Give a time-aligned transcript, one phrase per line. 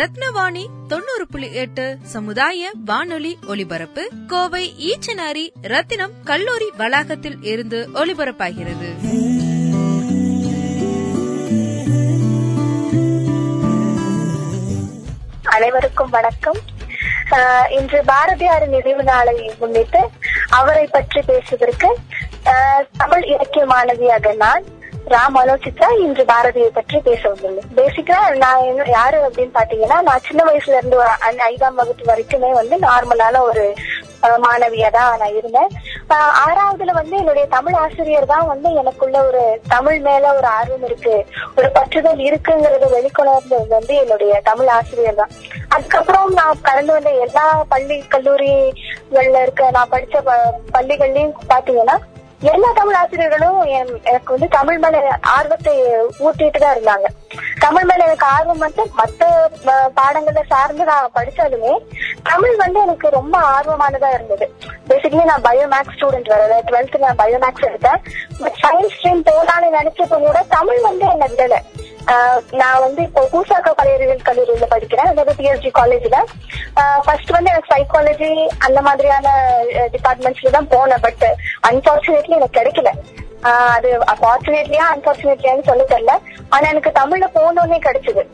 [0.00, 8.88] ரத்னவாணி தொண்ணூறு புள்ளி எட்டு சமுதாய வானொலி ஒலிபரப்பு கோவை ஈச்சனாரி ரத்தினம் கல்லூரி வளாகத்தில் இருந்து ஒலிபரப்பாகிறது.
[15.42, 16.58] அனைவருக்கும் வணக்கம்.
[17.30, 20.08] ஆஹ் இன்று பாரதியாரின் நினைவு நாளை முன்னிட்டு
[20.50, 21.98] அவரை பற்றி பேசுவதற்கு
[22.96, 24.64] தமிழ் இலக்கிய மாணவியாக நான்
[25.10, 30.76] ராம் அலோசித்தா இன்று பாரதியை பற்றி பேச வந்துள்ளேன் பேசிக்கா நான் யாரு அப்படின்னு பாத்தீங்கன்னா நான் சின்ன வயசுல
[30.76, 30.98] இருந்து
[31.44, 33.64] ஐந்தாம் வகுப்பு வரைக்குமே வந்து நார்மலான ஒரு
[34.42, 35.70] மாணவியா தான் நான் இருந்தேன்.
[36.08, 41.14] ஆஹ் ஆறாவதுல வந்து என்னுடைய தமிழ் ஆசிரியர் தான் வந்து எனக்குள்ள ஒரு தமிழ் மேல ஒரு ஆர்வம் இருக்கு.
[41.56, 45.32] ஒரு பற்றுதல் இருக்குங்கிறத வெளிக்கொணர்ந்தது வந்து என்னுடைய தமிழ் ஆசிரியர் தான்.
[45.68, 50.38] அதுக்கப்புறம் நான் கடந்து வந்த எல்லா பள்ளி கல்லூரிகள்ல இருக்க நான் படிச்ச ப-
[50.74, 51.96] பள்ளிகள்லயும் பாத்தீங்கன்னா
[52.40, 55.78] எல்லா தமிழ் ஆசிரியர்களும் என்- எனக்கு வந்து தமிழ் மேல ஆர்வத்தை
[56.20, 57.04] ஊட்டிட்டு தான் இருந்தாங்க.
[57.58, 59.24] தமிழ் மேல எனக்கு ஆர்வம் வந்து மத்த
[59.94, 61.78] பாடங்களை சார்ந்து நான் படிச்சாலுமே
[62.22, 64.54] தமிழ் வந்து எனக்கு ரொம்ப ஆர்வமானதா இருந்தது.
[64.88, 66.52] பேசிக்கலி நான் பயோமேக்ஸ் ஸ்டூடெண்ட் வரல.
[66.66, 68.04] டுவெல்த் நான் பயோமேக்ஸ் எடுத்தேன்.
[68.38, 71.79] பட் சயின்ஸ் ஸ்ட்ரீம் போகலான்னு நினைச்சப்ப கூட தமிழ் வந்து என்ன விடலை.
[72.50, 76.18] நான் வந்து இப்போ பூசாக்கா கலையறிவியல் கல்லூரியில படிக்கிறேன் அதாவது பிஎஸ்ஜி காலேஜ்ல
[77.04, 79.28] ஃபர்ஸ்ட் வந்து எனக்கு சைக்காலஜி அந்த மாதிரியான
[79.92, 81.24] டிபார்ட்மெண்ட்ஸ்ல தான் போனேன் பட்
[81.68, 82.90] அன்பார்ச்சுனேட்லி எனக்கு கிடைக்கல.
[83.42, 86.14] ஆஹ் அது ஃபார்ச்சுனேட்லியா அன்பார்ச்சுனேட்லியான்னு சொல்ல தெரியல.
[86.48, 88.24] ஆனா எனக்கு தமிழ்ல போனோடனே கிடைச்சது.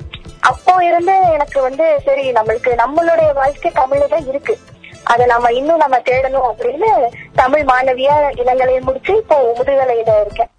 [0.41, 4.59] அப்போ இருந்து எனக்கு வந்து சரி நம்மளுக்கு நம்மளுடைய வாழ்க்கை தமிழ்ல தான் இருக்கு.
[5.05, 6.91] அதை நம்ம இன்னும் நம்ம தேடணும் அப்படின்னு
[7.35, 10.51] தமிழ் மாணவியா இளங்கலையை முடிச்சு இப்போ முதுகலையில இருக்கேன்.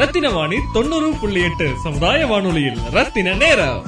[0.00, 1.66] ரத்தின வாணி தொண்ணூறு புள்ளி எட்டு.
[1.82, 3.82] சமுதாய வானொலியில் ரத்தின நேரம்.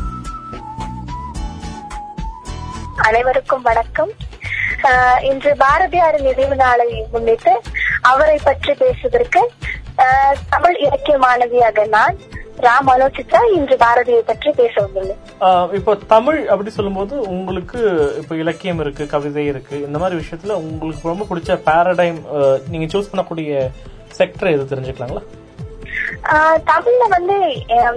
[2.96, 4.10] அனைவருக்கும் வணக்கம்.
[4.82, 7.60] ஆஹ் இன்று பாரதியாரின் நினைவு நாளை முன்னிட்டு
[8.02, 9.50] அவரை பற்றி பேசுவதற்கு
[10.50, 12.16] தமிழ் இலக்கிய மாணவியாக நான்
[12.60, 15.20] ராம் அலோசித்ரா இன்று பாரதியை பற்றி பேச வந்துள்ளேன்.
[15.40, 17.80] ஆஹ் இப்போ தமிழ் அப்படி சொல்லும்போது உங்களுக்கு
[18.20, 19.84] இப்போ இலக்கியம் இருக்கு கவிதை இருக்கு.
[19.86, 22.24] இந்த மாதிரி விஷயத்துல உங்களுக்கு ரொம்ப பிடிச்ச பாரடைம்
[22.68, 23.70] நீங்க சூஸ் பண்ணக்கூடிய
[24.18, 25.22] செக்டர் எது தெரிஞ்சுக்கலாங்களா?
[26.66, 27.36] தமிழ்ல வந்து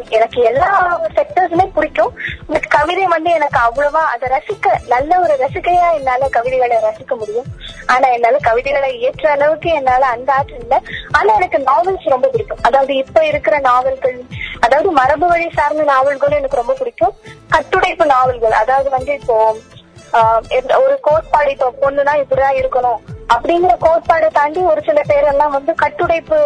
[0.10, 0.70] எனக்கு எல்லா
[1.16, 2.14] செக்டர்ஸுமே பிடிக்கும்.
[2.48, 7.50] பட் கவிதை வந்து எனக்கு அவ்வளவா அதை ரசிக்க நல்ல ஒரு ரசிகையா என்னால கவிதைகளை ரசிக்க முடியும்.
[7.86, 10.82] ஆனா என்னால கவிதைகளை ஏற்ற அளவுக்கு என்னால அந்த ஆற்றல் இல்ல.
[11.12, 12.58] ஆனா எனக்கு நாவல்ஸ் ரொம்ப பிடிக்கும்.
[12.62, 14.18] அதாவது இப்ப இருக்கிற நாவல்கள்
[14.60, 17.16] அதாவது மரபு வழி சார்ந்த நாவல்களும் எனக்கு ரொம்ப பிடிக்கும்.
[17.52, 19.38] கட்டுடைப்பு நாவல்கள் அதாவது வந்து இப்போ
[20.14, 20.42] ஆஹ்
[20.86, 23.00] ஒரு கோட்பாடு இப்போ பொண்ணுனா இப்படிதான் இருக்கணும்.
[23.34, 26.38] அப்படிங்கிற கோட்பாடை தாண்டி ஒரு சில பேரெல்லாம் வந்து கட்டுடைப்பு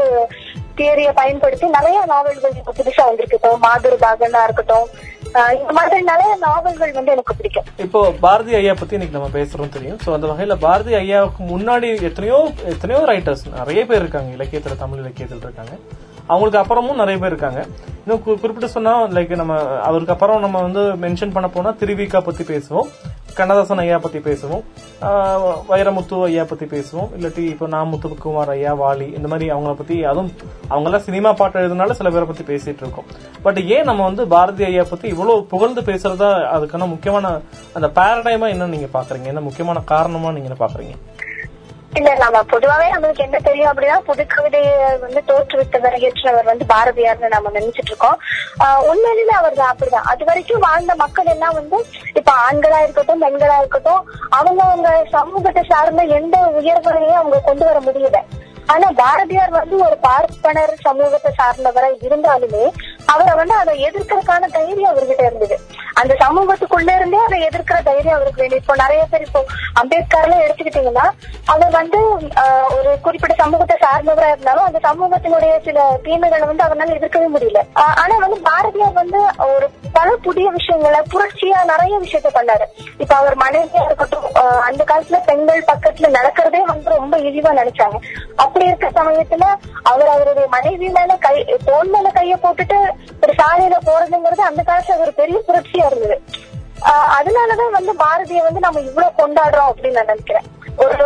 [0.79, 3.39] தியரியை பயன்படுத்தி நிறைய நாவல்கள் இப்ப புதுசா வந்திருக்கு.
[3.39, 4.89] இப்போ இருக்கட்டும்
[5.61, 7.65] இந்த மாதிரி நிறைய நாவல்கள் வந்து எனக்கு பிடிக்கும்.
[7.85, 9.99] இப்போ பாரதி ஐயா பத்தி இன்னைக்கு நம்ம பேசுறோம் தெரியும்.
[10.03, 12.39] சோ அந்த வகையில பாரதி ஐயாவுக்கு முன்னாடி எத்தனையோ
[12.73, 14.29] எத்தனையோ ரைட்டர்ஸ் நிறைய பேர் இருக்காங்க.
[14.37, 15.75] இலக்கியத்துல தமிழ் இலக்கியத்தில் இருக்காங்க.
[16.31, 17.61] அவங்களுக்கு அப்புறமும் நிறைய பேர் இருக்காங்க.
[18.03, 19.55] இன்னும் குறிப்பிட்டு சொன்னா லைக் நம்ம
[19.89, 22.89] அவருக்கு அப்புறம் நம்ம வந்து மென்ஷன் பண்ண போனா திருவிக்கா பத்தி பேசுவோம்.
[23.37, 24.63] கண்ணதாசன் ஐயா பத்தி பேசுவோம்.
[25.69, 27.09] வைரமுத்து ஐயா பத்தி பேசுவோம்.
[27.17, 30.31] இல்லாட்டி இப்போ நான் முத்துக்குமார் ஐயா வாலி இந்த மாதிரி அவங்கள பத்தி அதுவும்
[30.67, 33.07] அவங்க எல்லாம் சினிமா பாட்டு எழுதுனால சில பேரை பத்தி பேசிட்டு இருக்கோம்.
[33.41, 37.39] பட் ஏன் நம்ம வந்து பாரதி ஐயா பத்தி இவ்வளவு புகழ்ந்து பேசுறதா அதுக்கான முக்கியமான
[37.73, 39.29] அந்த பேரடைமா என்ன நீங்க பாக்குறீங்க?
[39.33, 40.95] என்ன முக்கியமான காரணமா நீங்க பாக்குறீங்க?
[41.93, 47.49] இல்ல நம்ம பொதுவாவே நம்மளுக்கு என்ன தெரியும் அப்படின்னா புது கவிதையை வந்து தோற்றுவித்தவர் இயற்றினவர் வந்து பாரதியார்னு நம்ம
[47.49, 48.17] நினைச்சிட்டு இருக்கோம்.
[48.59, 50.05] ஆஹ் உண்மையிலுமே அவர் தான் அப்படிதான்.
[50.05, 56.03] அது வரைக்கும் வாழ்ந்த மக்கள் எல்லாம் வந்து இப்ப ஆண்களா இருக்கட்டும் பெண்களா இருக்கட்டும் அவங்க அவங்க சமூகத்தை சார்ந்த
[56.03, 58.19] எந்த உயர்வுகளையும் அவங்க கொண்டு வர முடியல.
[58.65, 62.71] ஆனா பாரதியார் வந்து ஒரு பார்ப்பனர் சமூகத்தை சார்ந்தவரா இருந்தாலுமே
[63.11, 65.55] அவரை வந்து அதை எதிர்க்கிறதுக்கான தைரியம் அவர்கிட்ட இருந்தது.
[65.93, 68.61] அந்த சமூகத்துக்குள்ள இருந்தே அதை எதிர்க்கிற தைரியம் அவருக்கு வேணும்.
[68.61, 69.41] இப்போ நிறைய பேர் இப்போ
[69.81, 71.05] அம்பேத்கர்ல எடுத்துக்கிட்டீங்கன்னா
[71.47, 71.99] அவர் வந்து
[72.41, 77.61] ஆஹ், ஒரு குறிப்பிட்ட சமூகத்தை சார்ந்தவரா இருந்தாலும் அந்த சமூகத்தினுடைய சில தீமைகளை வந்து அவரால் எதிர்க்கவே முடியல.
[77.97, 82.65] ஆனா வந்து பாரதியார் வந்து ஒரு பல புதிய விஷயங்களை புரட்சியா நிறைய விஷயத்த பண்ணாரு.
[82.99, 87.97] இப்ப அவர் மனைவியா இருக்கட்டும் ஆஹ், அந்த காலத்துல பெண்கள் பக்கத்துல நடக்கிறதே வந்து ரொம்ப இழிவா நினைச்சாங்க.
[88.37, 89.45] அப்படி இருக்க சமயத்துல
[89.83, 91.35] அவர் அவருடைய மனைவி மேல கை
[91.65, 92.77] தோல் மேல கைய போட்டுட்டு
[93.21, 96.17] ஒரு சாலையில போறதுங்கிறது அந்த காலத்துல ஒரு பெரிய புரட்சியா இருந்தது.
[96.81, 100.47] ஆஹ் அதனாலதான் வந்து பாரதிய வந்து நம்ம இவ்வளவு கொண்டாடுறோம் அப்படின்னு நான் நினைக்கிறேன்.
[100.77, 100.97] ஒரு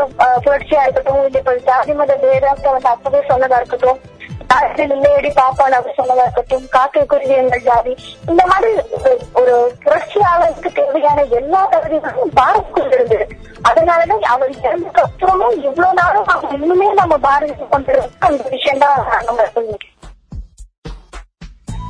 [0.42, 4.01] புரட்சியா இருக்கட்டும் இல்ல இப்ப ஜாதி மத பேராக்க வந்து அப்பவே சொன்னதா இருக்கட்டும்
[4.48, 7.94] ஜாதியில் இல்லையடி பாப்பான் அவர் சொன்னதா இருக்கட்டும் காக்கை குருவி எங்கள் ஜாதி
[8.28, 9.54] இந்த மாதிரி ஒரு- ஒரு
[9.84, 13.25] புரட்சியாளருக்கு தேவையான எல்லா தகுதிகளும் பாரதிக்குள் இருந்தது
[13.62, 19.48] அதனாலதான் அவர் இறந்ததுக்கு அப்புறமும் இவ்வளவு நாளும் அவங்க இன்னுமே நம்ம பாரதி கொண்டு அந்த விஷயம் தான் நம்ம
[19.54, 19.93] சொல்லிக்கிறோம்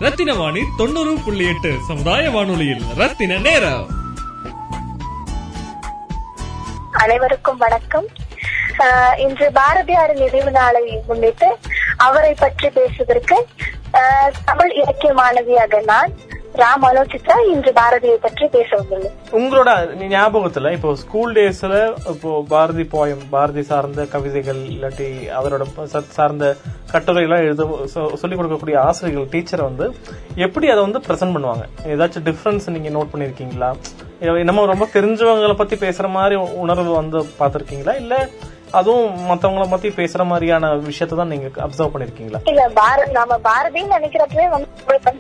[0.04, 2.84] ரத்தின வாணி தொண்ணூறு புள்ளி எட்டு சமுதாய வானொலியில்.
[2.98, 3.86] ரத்தின நேரம்.
[7.04, 8.08] அனைவருக்கும் வணக்கம்.
[9.18, 11.50] இன்று பாரதியார் நினைவு நாளை முன்னிட்டு
[12.08, 13.38] அவரை பற்றி பேசுவதற்கு
[14.46, 16.12] தமிழ் இலக்கிய மாணவியாக நான்
[16.62, 19.70] ராம் ஆலோசித்தா இன்று பாரதியை பற்றி பேச வந்துள்ளேன் உங்களோட
[20.12, 21.76] ஞாபகத்துல இப்போ ஸ்கூல் டேஸ்ல
[22.14, 25.08] இப்போ பாரதி போயம் பாரதி சார்ந்த கவிதைகள் இல்லாட்டி
[25.40, 25.64] அவரோட
[25.94, 26.48] சார்ந்த சார்ந்த
[26.94, 27.66] கட்டுரைகள்லாம் எழுத
[28.22, 29.88] சொல்லிக் கொடுக்கக்கூடிய ஆசிரியர்கள் டீச்சரை வந்து
[30.46, 31.66] எப்படி அதை வந்து ப்ரெசென்ட் பண்ணுவாங்க?
[31.94, 33.70] ஏதாச்சும் டிஃப்ரென்ஸ் நீங்க நோட் பண்ணிருக்கீங்களா?
[34.50, 36.36] நம்ம ரொம்ப தெரிஞ்சவங்களை பத்தி பேசுற மாதிரி
[36.66, 37.96] உணர்வு வந்து பார்த்துருக்கீங்களா?
[38.04, 38.16] இல்ல
[38.80, 42.40] அதுவும் மத்தவங்கள பத்தி பேசுற மாதிரியான விஷயத்த தான் நீங்க அப்சர்வ் பண்ணிருக்கீங்களா?
[42.52, 44.70] இல்ல பாரத் நாம பாரதின்னு நினைக்கிறப்பவே வந்து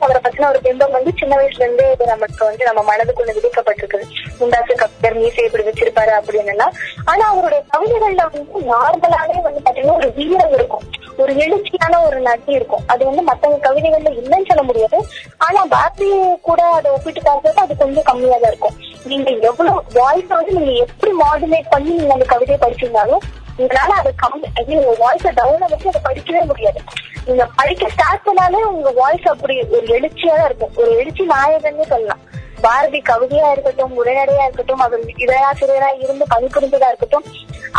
[0.05, 4.05] அவரை பத்தின ஒரு பிம்பம் வந்து சின்ன வயசுல இருந்தே நமக்கு வந்து நம்ம மனதுக்குள்ள விதிக்கப்பட்டிருக்குது.
[4.39, 6.73] முண்டாசு கவிஞர் மீசை இப்படி வச்சிருப்பாரு அப்படின்னு எல்லாம்
[7.11, 10.85] ஆனா அவருடைய கவிதைகள்ல வந்து நார்மலாவே வந்து பாத்தீங்கன்னா ஒரு வீரம் இருக்கும்.
[11.23, 12.83] ஒரு எழுச்சியான ஒரு நட்டி இருக்கும்.
[12.94, 14.99] அது வந்து மத்தவங்க கவிதைகள்ல இல்லைன்னு சொல்ல முடியாது.
[15.47, 16.09] ஆனா பாரதி
[16.49, 18.77] கூட அதை ஒப்பிட்டு பார்க்கறது அது கொஞ்சம் கம்மியா தான் இருக்கும்.
[19.11, 23.23] நீங்க எவ்வளவு வாய்ஸ் வந்து நீங்க எப்படி மாடுலேட் பண்ணி நீங்க அந்த கவிதையை படிச்சிருந்தாலும்
[23.57, 26.79] உங்களால அது கம்மி உங்க வாய்ஸ டவுன வச்சு அதை படிக்கவே முடியாது.
[27.25, 30.73] நீங்க படிக்க ஸ்டார்ட் பண்ணாலே உங்க வாய்ஸ் அப்படி ஒரு எழுச்சியா தான் இருக்கும்.
[30.75, 32.23] ஒரு எழுச்சி நாயகன்னு சொல்லலாம்.
[32.61, 37.25] பாரதி கவிதையா இருக்கட்டும் உரைநடையா இருக்கட்டும் அவர் இதழாசிரியரா இருந்து பணிபுரிந்ததா இருக்கட்டும்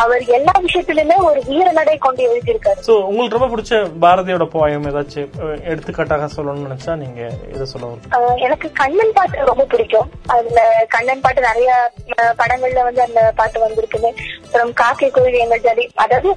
[0.02, 2.80] அவர் எல்லா விஷயத்திலுமே ஒரு வீர நடை கொண்டு எழுதியிருக்காரு.
[2.88, 3.74] சோ உங்களுக்கு ரொம்ப பிடிச்ச
[4.04, 5.30] பாரதியோட போயம் ஏதாச்சும்
[5.72, 7.20] எடுத்துக்காட்டாக சொல்லணும்னு நினைச்சா நீங்க
[7.54, 7.90] எதை சொல்ல
[8.46, 10.08] எனக்கு கண்ணன் பாட்டு ரொம்ப பிடிக்கும்.
[10.34, 10.60] அதுல
[10.94, 11.70] கண்ணன் பாட்டு நிறைய
[12.40, 14.10] படங்கள்ல வந்து அந்த பாட்டு வந்திருக்குது.
[14.44, 16.30] அப்புறம் காக்கை குருவி எங்கள் ஜாதி அதாவது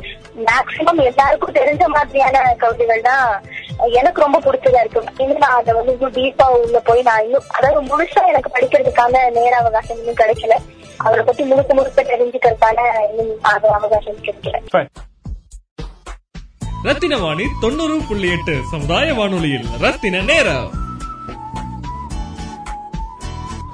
[0.50, 3.27] மேக்சிமம் எல்லாருக்கும் தெரிஞ்ச மாதிரியான கவிதைகள் தான்
[4.00, 7.81] எனக்கு ரொம்ப பிடிச்சதா இருக்கு இன்னும் நான் அதை வந்து இன்னும் டீப்பா உள்ள போய் நான் இன்னும் அதாவது
[7.92, 10.56] முழுசா எனக்கு படிக்கிறதுக்கான நேர அவகாசம் இன்னும் கிடைக்கல.
[10.98, 12.74] அவரை பத்தி முழுக்க முழுக்க தெரிஞ்சுக்கிறதுக்கான
[13.42, 14.86] அது அவகாசம் கிடைக்கல.
[16.84, 19.66] ரத்தின வாணி தொண்ணூறு புள்ளி எட்டு சமுதாய வானொலியில்.
[19.80, 20.72] ரத்தின நேரம்.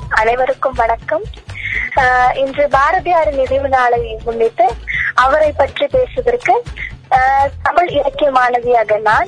[0.10, 1.24] அனைவருக்கும் வணக்கம்.
[1.96, 4.74] ஆஹ் இன்று பாரதியார் நினைவு நாளை முன்னிட்டு
[5.14, 6.64] அவரை பற்றி பேசுவதற்கு
[7.12, 9.28] ஆஹ் தமிழ் இலக்கிய மாணவியாக நான்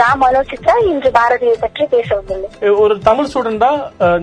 [0.00, 3.70] ராம் அலோசிதா இன்று பாரதியை பற்றி பேச வந்துள்ளேன் ஒரு தமிழ் ஸ்டூடெண்டா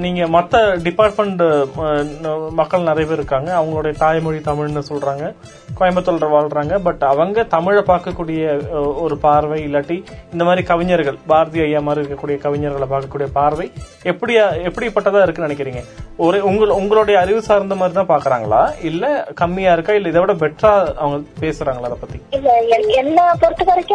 [0.03, 1.43] நீங்க மத்த டிபார்ட்மெண்ட்
[2.59, 3.49] மக்கள் நிறைய பேர் இருக்காங்க.
[3.59, 5.25] அவங்களுடைய தாய்மொழி தமிழ்னு சொல்றாங்க.
[5.79, 6.75] கோயம்புத்தூர்ல வாழ்றாங்க.
[6.87, 8.41] பட் அவங்க தமிழை பார்க்கக்கூடிய
[9.05, 9.97] ஒரு பார்வை இல்லாட்டி
[10.33, 13.67] இந்த மாதிரி கவிஞர்கள் பாரதி ஐயா மாதிரி இருக்கக்கூடிய கவிஞர்களை பார்க்கக்கூடிய பார்வை
[14.11, 14.33] எப்படி
[14.69, 15.83] எப்படிப்பட்டதா இருக்குன்னு நினைக்கிறீங்க?
[16.17, 19.93] ஒரு உங்கள் உங்களுடைய அறிவு சார்ந்த மாதிரி தான் பாக்குறாங்களா இல்ல கம்மியா இருக்கா?
[19.93, 22.17] இல்ல இதை விட பெட்டரா அவங்க பேசுறாங்களா அதை பத்தி?
[22.37, 23.89] இல்ல என்- என்ன பொறுத்த வரைக்கும்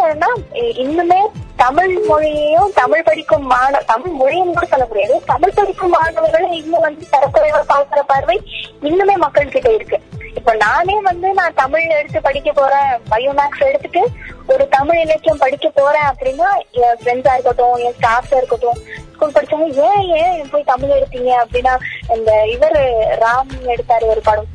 [0.84, 1.20] இன்னுமே
[1.66, 5.14] தமிழ் மொழியையும் தமிழ் படிக்கும் மாணவ தமிழ் மொழியும் கூட சொல்ல முடியாது.
[5.26, 8.36] தமிழ் படிக்கும் மாணவர்களை இன்னும் வந்து தரக்குறைவா பாக்குற பார்வை
[8.82, 9.98] இன்னுமே மக்கள் கிட்ட இருக்கு.
[10.34, 14.02] இப்ப நானே வந்து நான் தமிழ் எடுத்து படிக்க போறேன் பயோமேக்ஸ் எடுத்துட்டு
[14.46, 16.48] ஒரு தமிழ் இலக்கியம் படிக்க போறேன் அப்படின்னா
[16.82, 18.78] என் ஃப்ரெண்ட்ஸா இருக்கட்டும் என் ஸ்டாஃப்ஸா இருக்கட்டும்
[19.16, 21.74] ஸ்கூல் படிச்சவங்க ஏன் ஏன் போய் தமிழ் எடுத்தீங்க அப்படின்னா
[22.16, 22.78] இந்த இவர்
[23.24, 24.48] ராம் எடுத்தாரு ஒரு படம்.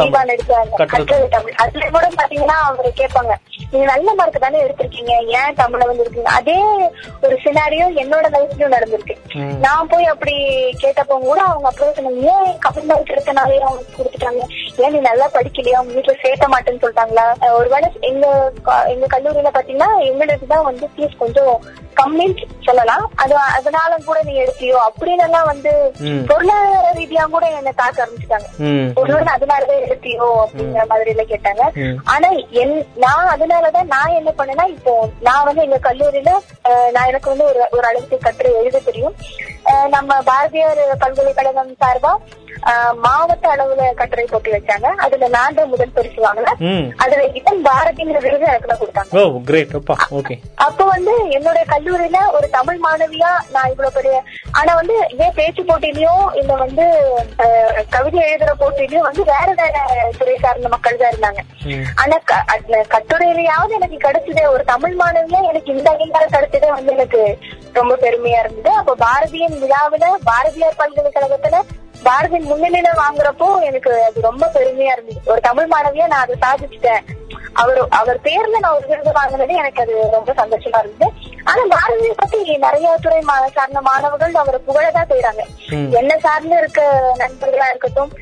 [0.00, 1.58] தீபான் எடுத்தாரு கற்றது தமிழ்.
[1.64, 3.34] அதுல கூட பாத்தீங்கன்னா அவரை கேட்பாங்க
[3.72, 5.12] நீங்க நல்ல மார்க் தானே எடுத்திருக்கீங்க.
[5.38, 6.58] ஏன் தமிழ வந்து இருக்கீங்க அதே
[7.26, 9.16] ஒரு சினாரியோ என்னோட லைஃப்லயும் நடந்திருக்கு.
[9.64, 10.34] நான் போய் அப்படி
[10.82, 14.44] கேட்டப்போ கூட அவங்க அப்படியே சொன்னாங்க ஏன் கம்மி மார்க் எடுத்தனாலே அவங்க கொடுத்துட்டாங்க?
[14.82, 15.80] ஏன் நீ நல்லா படிக்கலையா?
[15.82, 17.26] உங்க வீட்டுல சேர்த்த மாட்டேன்னு சொல்லிட்டாங்களா?
[17.58, 18.26] ஒருவேளை எங்க
[18.94, 21.54] எங்க கல்லூரியில பாத்தீங்கன்னா எங்களுக்கு தான் வந்து ஃபீஸ் கொஞ்சம்
[22.00, 23.04] கம்மின்னு சொல்லலாம்.
[23.22, 25.72] அது அதனால கூட நீ எடுத்தியோ அப்படின்னு எல்லாம் வந்து.
[26.30, 28.48] பொருளாதார ரீதியா கூட என்ன தாக்க ஆரம்பிச்சுட்டாங்க
[29.00, 31.62] ஒருவேளை அதனாலதான் எடுத்தியோ அப்படிங்கிற மாதிரி எல்லாம் கேட்டாங்க.
[32.14, 32.28] ஆனா
[32.62, 36.32] என் நான் அதனாலதான் நான் என்ன பண்ணேன்னா இப்போ நான் வந்து எங்க கல்லூரியில
[36.92, 39.16] நான் எனக்கு வந்து ஒரு ஒரு அளவுக்கு கட்டுரை எழுத தெரியும்
[39.88, 42.12] நம்ம பாரதியார் பல்கலைக்கழகம் சார்பா
[43.04, 44.88] மாவட்ட அளவுல கட்டுரை போட்டி வச்சாங்க.
[45.04, 46.58] அதுல நான் தான் முதல் பரிசு வாங்கினேன்.
[46.68, 46.86] ம்.
[47.02, 49.12] அதுல இடம் பாரதிங்கிற விருது எனக்கு தான் கொடுத்தாங்க.
[49.20, 50.36] ஓ கிரேட் அப்பா ஓகே
[50.66, 54.16] அப்ப வந்து என்னுடைய கல்லூரியில ஒரு தமிழ் மாணவியா நான் இவ்வளவு பெரிய
[54.58, 56.84] ஆனா வந்து இதே பேச்சு போட்டியிலயும் இல்ல வந்து
[57.90, 59.76] கவிதை எழுதுற போட்டியிலயும் வந்து வேற வேற
[60.18, 61.40] துறை சார்ந்த மக்கள் தான் இருந்தாங்க.
[62.02, 62.16] ஆனா
[62.94, 67.22] கட்டுரையிலயாவது எனக்கு கிடைச்சதே ஒரு தமிழ் மாணவியா எனக்கு இந்த அங்கீகாரம் கிடைச்சதே வந்து எனக்கு
[67.74, 68.70] ரொம்ப பெருமையா இருந்தது.
[68.80, 71.58] அப்ப பாரதியின் விழாவுல பாரதியார் பல்கலைக்கழகத்துல
[72.06, 75.20] பாரதியின் முன்னிலையில வாங்குறப்போ எனக்கு அது ரொம்ப பெருமையா இருந்தது.
[75.32, 77.04] ஒரு தமிழ் மாணவியா நான் அதை சாதிச்சுட்டேன்.
[77.60, 81.08] அவர் அவர் பேர்ல நான் ஒரு விருது வாங்கினது எனக்கு அது ரொம்ப சந்தோஷமா இருந்தது.
[81.50, 83.20] ஆனா பாரதியை பத்தி நிறைய துறை
[83.56, 85.44] சார்ந்த மாணவர்கள் அவரை புகழதான் செய்யறாங்க.
[86.00, 86.82] என்ன சார்ந்து இருக்க
[87.22, 88.12] நண்பர்களா இருக்கட்டும்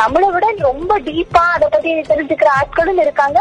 [0.00, 3.40] தமிழை விட ரொம்ப டீப்பா அதை பத்தி தெரிஞ்சுக்கிற ஆட்களும் இருக்காங்க.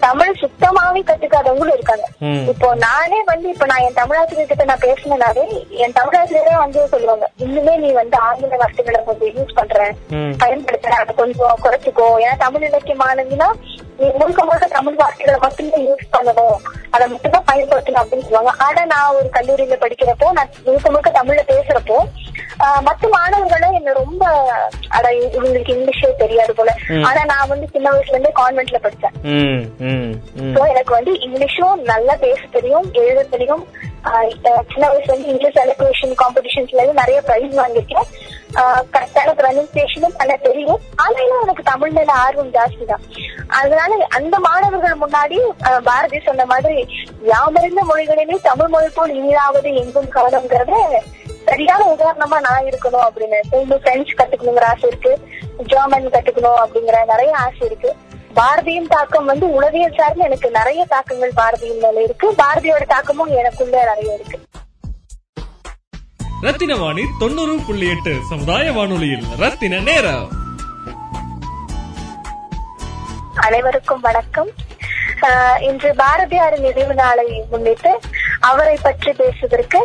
[0.00, 2.06] தமிழ் சுத்தமாவே கத்துக்காதவங்களும் இருக்காங்க.
[2.52, 5.44] இப்போ நானே வந்து இப்ப நான் என் தமிழாசிரியர் கிட்ட நான் பேசினாலே
[5.84, 9.76] என் தமிழாசிரியரே வந்து சொல்லுவாங்க இன்னுமே நீ வந்து ஆங்கில வார்த்தைகளை கொஞ்சம் யூஸ் பண்ற.
[10.42, 13.48] பயன்படுத்துற அதை கொஞ்சம் குறைச்சிக்கோ ஏன்னா தமிழ் இலக்கிய மாணவினா
[13.98, 16.58] நீ முழுக்க முழுக்க தமிழ் வார்த்தைகளை மட்டும்தான் யூஸ் பண்ணணும்
[16.90, 21.98] அதை மட்டும்தான் பயன்படுத்தணும் அப்படின்னு சொல்லுவாங்க ஆனா நான் ஒரு கல்லூரியில படிக்கிறப்போ நான் முழுக்க முழுக்க தமிழ்ல பேசுறப்போ
[22.86, 24.24] மத்த மாணவர்களும் என்ன ரொம்ப
[24.96, 25.06] அட
[25.36, 26.70] இவங்களுக்கு இங்கிலீஷே தெரியாது போல.
[27.08, 29.16] ஆனா நான் வந்து சின்ன வயசுல இருந்தே கான்வென்ட்ல படிச்சேன்.
[30.56, 33.64] சோ எனக்கு வந்து இங்கிலீஷும் நல்லா பேச தெரியும் எழுத தெரியும்.
[34.72, 38.08] சின்ன வயசுல இருந்து இங்கிலீஷ் எலக்ட்ரேஷன் காம்படிஷன்ஸ்ல இருந்து நிறைய பிரைஸ் வாங்கியிருக்கேன்.
[38.94, 40.80] கரெக்டான ப்ரொனன்சியேஷனும் பண்ண தெரியும்.
[41.04, 43.04] ஆனாலும் எனக்கு தமிழ் மேல ஆர்வம் ஜாஸ்தி தான்
[43.58, 45.38] அதனால அந்த மாணவர்கள் முன்னாடி
[45.88, 46.80] பாரதி சொன்ன மாதிரி
[47.30, 50.74] யாமறிந்த மொழிகளிலே தமிழ் மொழி போல் இனியாவது எங்கும் காணுங்கிறத
[51.50, 55.12] சரியான உதாரணமா நான் இருக்கணும் அப்படின்னு இன்னும் பிரெஞ்சு கத்துக்கணுங்கிற ஆசை இருக்கு.
[55.72, 57.90] ஜெர்மன் கத்துக்கணும் அப்படிங்கிற நிறைய ஆசை இருக்கு.
[58.38, 62.26] பாரதியின் தாக்கம் வந்து உளவியல் சார்ந்து எனக்கு நிறைய தாக்கங்கள் பாரதியின் மேல இருக்கு.
[62.42, 64.38] பாரதியோட தாக்கமும் எனக்குள்ள நிறைய இருக்கு.
[66.46, 70.28] ரத்தின வாணி தொண்ணூறு புள்ளி எட்டு சமுதாய வானொலியில் ரத்தின நேரம்.
[73.46, 74.50] அனைவருக்கும் வணக்கம்.
[75.68, 77.92] இன்று பாரதியாரின் நினைவு நாளை முன்னிட்டு
[78.50, 79.80] அவரை பற்றி பேசுவதற்கு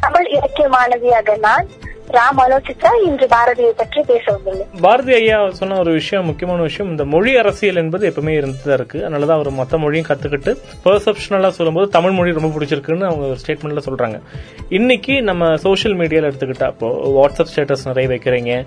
[0.00, 1.66] தமிழ் இலக்கிய மாணவியாக நான்
[2.08, 4.80] ராம் ஆலோசித்தா இன்று பாரதியை பற்றி பேச வந்துள்ளேன்.
[4.80, 8.98] பாரதி ஐயா சொன்ன ஒரு விஷயம் முக்கியமான விஷயம் இந்த மொழி அரசியல் என்பது எப்பவுமே இருந்துதான் இருக்கு.
[8.98, 14.20] அதனாலதான் அவர் மொத்த மொழியும் கத்துக்கிட்டு பெர்செப்ஷனலா சொல்லும்போது தமிழ் மொழி ரொம்ப பிடிச்சிருக்குன்னு அவங்க ஸ்டேட்மெண்ட்ல சொல்றாங்க.
[14.68, 18.66] இன்னைக்கு நம்ம சோசியல் மீடியால எடுத்துக்கிட்டா இப்போ வாட்ஸ்அப் ஸ்டேட்டஸ் நிறைய வைக்கிறீங்க.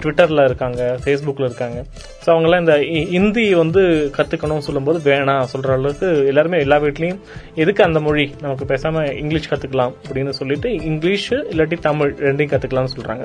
[0.00, 1.78] ட்விட்டரில் இருக்காங்க ஃபேஸ்புக்கில் இருக்காங்க.
[2.22, 3.82] ஸோ அவங்கெல்லாம் இந்த இ- ஹிந்தி வந்து
[4.16, 7.20] கற்றுக்கணும்னு சொல்லும்போது வேணாம் சொல்கிற அளவுக்கு எல்லாருமே எல்லா வீட்லேயும்
[7.54, 8.34] எதுக்கு அந்த மொழி?
[8.40, 13.24] நமக்கு பேசாமல் இங்கிலீஷ் கற்றுக்கலாம் அப்படின்னு சொல்லிட்டு இங்கிலீஷ் இல்லாட்டி தமிழ் ரெண்டையும் கற்றுக்கலாம்னு சொல்கிறாங்க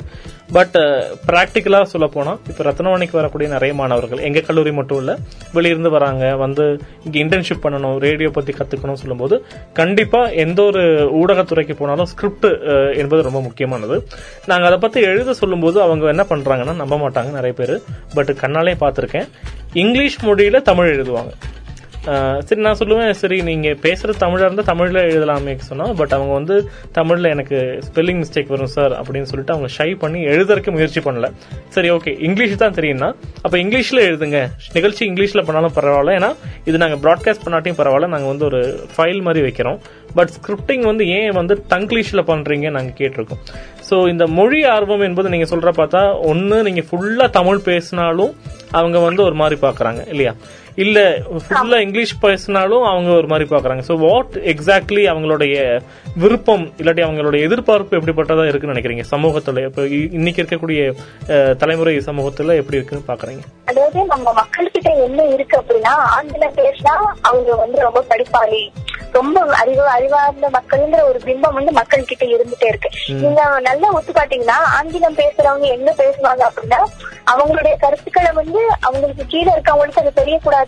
[0.51, 0.77] பட்
[1.27, 5.15] ப்ராக்டிக்கலாக சொல்ல போனால் இப்போ ரத்னவாணிக்கு வரக்கூடிய நிறைய மாணவர்கள் எங்கள் கல்லூரி மட்டும் இல்லை
[5.53, 6.65] வெளியிருந்து வராங்க வந்து
[7.05, 9.35] இங்கே இன்டர்ன்ஷிப் பண்ணணும் ரேடியோ பற்றி கற்றுக்கணும்னு சொல்லும்போது
[9.73, 10.83] கண்டிப்பாக எந்த ஒரு
[11.21, 12.47] ஊடகத்துறைக்கு போனாலும் ஸ்கிரிப்ட்
[12.95, 13.95] என்பது ரொம்ப முக்கியமானது.
[14.45, 17.81] நாங்கள் அதை பற்றி எழுத சொல்லும்போது அவங்க என்ன பண்றாங்கன்னா நம்ப மாட்டாங்க நிறைய பேர்.
[18.13, 19.27] பட் கண்ணாலே பார்த்திருக்கேன்.
[19.73, 21.31] இங்கிலீஷ் மொழியில தமிழ் எழுதுவாங்க.
[22.47, 26.55] சரி நான் சொல்லுவேன் சரி நீங்க பேசுகிற தமிழா இருந்தா தமிழ்ல எழுதலாமே சொன்னா பட் அவங்க வந்து
[26.97, 31.27] தமிழ்ல எனக்கு ஸ்பெல்லிங் மிஸ்டேக் வரும் சார் அப்படின்னு சொல்லிட்டு அவங்க ஷை பண்ணி எழுதுறதுக்கு முயற்சி பண்ணல.
[31.69, 33.09] சரி ஓகே இங்கிலீஷ் தான் தெரியும்னா
[33.41, 34.49] அப்ப இங்கிலீஷ்ல எழுதுங்க.
[34.73, 36.11] நிகழ்ச்சி இங்கிலீஷ்ல பண்ணாலும் பரவாயில்ல.
[36.11, 36.31] ஏன்னா
[36.65, 38.07] இது நாங்க ப்ராட்காஸ்ட் பண்ணாட்டியும் பரவாயில்ல.
[38.07, 38.61] நாங்க வந்து ஒரு
[38.95, 39.79] ஃபைல் மாதிரி வைக்கிறோம்.
[40.15, 43.43] பட் ஸ்கிரிப்டிங் வந்து ஏன் வந்து தங்கிலீஷ்ல பண்றீங்க நாங்க கேட்டிருக்கோம்.
[43.89, 48.33] ஸோ இந்த மொழி ஆர்வம் என்பது நீங்க சொல்ற பார்த்தா ஒன்று நீங்க ஃபுல்லா தமிழ் பேசினாலும்
[48.71, 50.33] அவங்க வந்து ஒரு மாதிரி பாக்குறாங்க இல்லையா?
[50.83, 50.99] இல்ல
[51.45, 55.55] ஃபுல்லா இங்கிலீஷ் பேசினாலும் அவங்க ஒரு மாதிரி பாக்குறாங்க சோ வாட் எக்ஸாக்ட்லி அவங்களுடைய
[56.23, 59.05] விருப்பம் இல்லாட்டி அவங்களுடைய எதிர்பார்ப்பு எப்படிப்பட்டதா இருக்குன்னு நினைக்கிறீங்க?
[59.13, 59.85] சமூகத்துல இப்ப
[60.17, 60.81] இன்னைக்கு இருக்கக்கூடிய
[61.63, 66.95] தலைமுறை சமூகத்துல எப்படி இருக்குன்னு பாக்குறீங்க அதாவது நம்ம மக்கள்கிட்ட என்ன இருக்கு அப்படின்னா ஆங்கிலம் பேசினா
[67.29, 68.63] அவங்க வந்து ரொம்ப படிப்பாளி.
[69.15, 72.89] ரொம்ப அறிவு அறிவார்ந்த மக்கள்ங்கிற ஒரு பிம்பம் வந்து மக்கள் கிட்ட இருந்துட்டே இருக்கு.
[73.23, 76.79] நீங்க நல்லா ஒத்து பாத்தீங்கன்னா ஆங்கிலம் பேசுறவங்க என்ன பேசுவாங்க அப்படின்னா
[77.31, 80.13] அவங்களுடைய கருத்துக்களை வந்து அவங்களுக்கு கீழே இருக்கவங்களுக்கு அது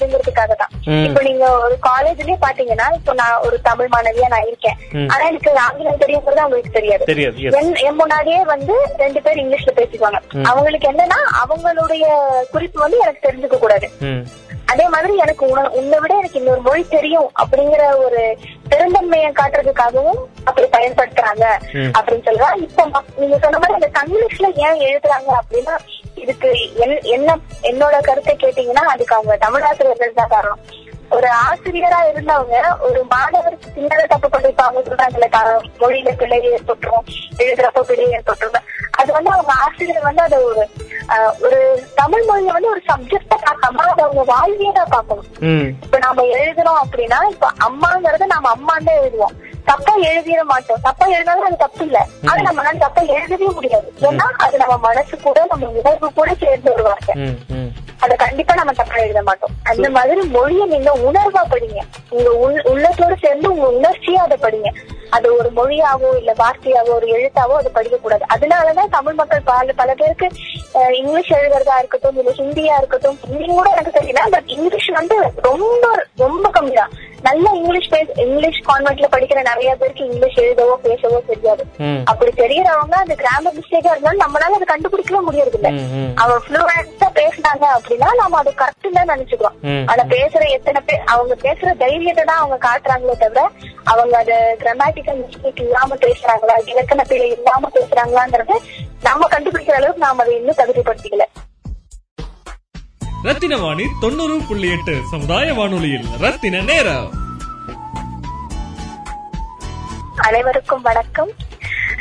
[0.04, 0.72] தெரியக்கூடாதுங்கிறதுக்காக தான்.
[1.08, 4.78] இப்ப நீங்க ஒரு காலேஜ்லயே பாத்தீங்கன்னா இப்போ நான் ஒரு தமிழ் மாணவியா நான் இருக்கேன்.
[5.14, 7.04] ஆனா எனக்கு ஆங்கிலம் தெரியுங்கிறது அவங்களுக்கு தெரியாது.
[7.88, 10.22] என் முன்னாடியே வந்து ரெண்டு பேர் இங்கிலீஷ்ல பேசிக்குவாங்க.
[10.52, 12.06] அவங்களுக்கு என்னன்னா அவங்களுடைய
[12.56, 13.90] குறிப்பு வந்து எனக்கு தெரிஞ்சுக்க கூடாது
[14.74, 18.22] அதே மாதிரி எனக்கு உன- உன்னை விட எனக்கு இன்னொரு மொழி தெரியும் அப்படிங்கிற ஒரு
[18.70, 21.46] பெருந்தன்மையை காட்டுறதுக்காகவும் அப்படி பயன்படுத்துறாங்க.
[21.98, 22.86] அப்படின்னு சொல்றா இப்ப
[23.18, 25.76] நீங்க சொன்ன மாதிரி இந்த தங்கிலீஷ்ல ஏன் எழுதுறாங்க அப்படின்னா
[26.16, 27.30] இதுக்கு என்- என்ன
[27.64, 30.64] என்னோட கருத்தை கேட்டீங்கன்னா அதுக்கு அவங்க தமிழாசிரியர்கள் தான் காரணம்
[31.12, 35.28] ஒரு ஆசிரியரா இருந்தவங்க ஒரு மாணவர் சின்னத தப்பு பண்ணிருப்பாங்க சொல்றாங்கல்ல
[35.80, 37.06] மொழியில பிழை ஏற்பட்டுரும்
[37.38, 38.68] எழுதுறப்ப பிழை ஏற்பட்டுரும்.
[38.92, 40.68] அது வந்து அவங்க ஆசிரியர் வந்து அதை ஒரு
[41.42, 45.28] ஒரு தமிழ் மொழியை வந்து ஒரு சப்ஜெக்டா பார்க்காம அதை அவங்க வாழ்வியலா பார்க்கணும்.
[45.40, 45.68] ம்.
[45.84, 49.36] இப்ப நாம எழுதுறோம் அப்படின்னா இப்ப அம்மாங்கறத நாம அம்மான்னு தான் எழுதுவோம்.
[49.66, 50.82] தப்பா எழுதிட மாட்டோம்.
[50.82, 52.08] தப்பா எழுதினாலும் அது தப்பு இல்ல.
[52.30, 53.94] ஆனா நம்மளால தப்பா எழுதவே முடியாது.
[54.02, 56.72] ஏன்னா அது நம்ம மனசு கூட நம்ம உணர்வு கூட சேர்ந்து
[57.16, 57.72] ம்.
[58.04, 59.54] அத கண்டிப்பா நம்ம தப்பா எழுத மாட்டோம்.
[59.64, 61.80] அந்த மாதிரி மொழியை நீங்க உணர்வா படிங்க.
[62.10, 64.70] உங்க உள்- உள்ளத்தோட சேர்ந்து உங்க உணர்ச்சியா அதை படிங்க.
[65.10, 69.94] அது ஒரு மொழியாவோ இல்ல வார்த்தையாவோ ஒரு எழுத்தாவோ அதை படிக்க கூடாது அதனாலதான் தமிழ் மக்கள் பல பல
[69.94, 70.28] பேருக்கு
[70.96, 75.84] இங்கிலீஷ் எழுதுறதா இருக்கட்டும் இல்ல ஹிந்தியா இருக்கட்டும் ஹிந்தி கூட எனக்கு தெரியல பட் இங்கிலீஷ் வந்து ரொம்ப
[76.18, 76.94] ரொம்ப கம்மி தான்
[77.28, 81.64] நல்ல இங்கிலீஷ் பேச இங்கிலீஷ் கான்வென்ட்ல படிக்கிற நிறைய பேருக்கு இங்கிலீஷ் எழுதவோ பேசவோ தெரியாது.
[82.12, 85.70] அப்படி தெரியறவங்க அந்த கிராமர் மிஸ்டேக்கா இருந்தாலும் நம்மளால அதை கண்டுபிடிக்கவே முடியறது இல்ல
[86.24, 89.58] அவன் ஃப்ளூவன்ஸா பேசுனாங்க அப்படின்னா நாம அது கரெக்ட் தான் நினைச்சுக்கிறோம்.
[89.92, 93.46] ஆனா பேசுற எத்தனை பேர் அவங்க பேசுற தைரியத்தை தான் அவங்க காட்டுறாங்களே தவிர
[93.94, 98.58] அவங்க அது கிராமட்டிக்கல் மிஸ்டேக் இல்லாம பேசுறாங்களா இலக்கண பிழை இல்லாம பேசுறாங்களான்றது
[99.10, 101.26] நம்ம கண்டுபிடிக்கிற அளவுக்கு நாம அதை இன்னும் தகுதிப்படுத்திக்கல.
[103.24, 104.98] ரத்தின வாணி தொண்ணூறு புள்ளி எட்டு.
[105.12, 107.12] சமுதாய வானொலியில் ரத்தின நேரம்.
[110.18, 111.30] அனைவருக்கும் வணக்கம்.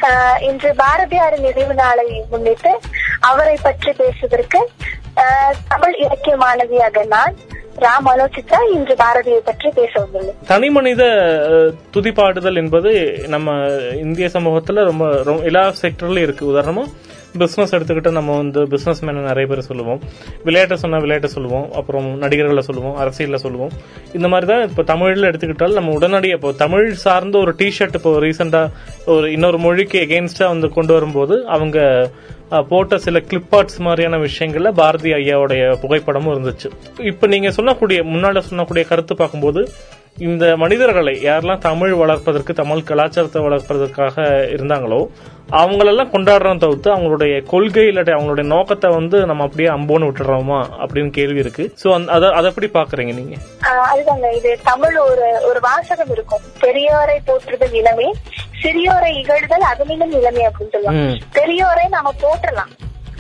[0.03, 2.81] ஆஹ் இன்று பாரதியார் நினைவு நாளை முன்னிட்டு
[3.21, 4.71] அவரை பற்றி பேசுவதற்கு
[5.17, 7.35] ஆஹ் தமிழ் இலக்கிய மாணவியாக நான்
[7.77, 10.47] ராம் மனோசித்ரா இன்று பாரதியை பற்றி பேச வந்துள்ளேன்.
[10.47, 11.05] தனி மனித
[11.93, 16.47] துதிப்பாடுதல் என்பது நம்ம இந்திய சமூகத்துல ரொம்ப ரொம்ப எல்லா செக்டர்லயும் இருக்கு.
[16.47, 16.87] உதாரணமா
[17.41, 20.01] பிஸ்னஸ் எடுத்துக்கிட்டு நம்ம வந்து பிஸ்னஸ் மேன நிறைய பேர் சொல்லுவோம்.
[20.47, 21.67] விளையாட்டை சொன்னால் விளையாட்டை சொல்லுவோம்.
[21.79, 23.73] அப்புறம் நடிகர்களை சொல்லுவோம் அரசியலில் சொல்லுவோம்.
[24.19, 28.69] இந்த மாதிரி தான் இப்போ தமிழில் எடுத்துக்கிட்டால் நம்ம உடனடியாக இப்போ தமிழ் சார்ந்த ஒரு டிஷர்ட் இப்போ ரீசெண்டாக
[29.15, 31.79] ஒரு இன்னொரு மொழிக்கு எகெயின்ஸ்டாக வந்து கொண்டு வரும்போது அவங்க
[32.71, 36.69] போட்ட சில கிளிப் ஆர்ட்ஸ் மாதிரியான விஷயங்கள்ல பாரதி ஐயாவுடைய புகைப்படமும் இருந்துச்சு.
[37.11, 39.63] இப்போ நீங்க சொல்லக்கூடிய முன்னால சொன்னக்கூடிய கருத்து பார்க்கும்போது
[40.29, 44.25] இந்த மனிதர்களை யாரெல்லாம் தமிழ் வளர்ப்பதற்கு தமிழ் கலாச்சாரத்தை வளர்ப்பதற்காக
[44.55, 44.99] இருந்தாங்களோ
[45.53, 51.39] அவங்களெல்லாம் கொண்டாடுறோம் தவிர்த்து அவங்களுடைய கொள்கை இல்லாட்டி அவங்களுடைய நோக்கத்தை வந்து நம்ம அப்படியே அம்போன்னு விட்டுறோமா அப்படின்னு கேள்வி
[51.39, 51.75] இருக்கு.
[51.85, 53.37] சோ அதை எப்படி பாக்குறீங்க நீங்க?
[53.95, 54.37] அதுதாங்க.
[54.37, 56.41] இது தமிழ் ஒரு ஒரு வாசகம் இருக்கும்.
[56.61, 58.13] பெரியோரை போற்றுதல் இளமே
[58.63, 61.03] சிறியோரை இகழ்தல் அதனிலும் இளமே அப்படின்னு சொல்லுவாங்க.
[61.03, 61.19] ம்.
[61.33, 62.73] பெரியோரை நாம போற்றலாம்.